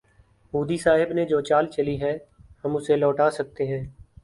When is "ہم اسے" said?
2.63-2.95